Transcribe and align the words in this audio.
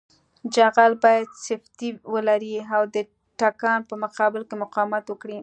جغل 0.53 0.91
باید 1.03 1.29
سفتي 1.47 1.89
ولري 2.13 2.55
او 2.75 2.83
د 2.95 2.97
تکان 3.41 3.79
په 3.89 3.95
مقابل 4.03 4.41
کې 4.49 4.55
مقاومت 4.63 5.05
وکړي 5.07 5.37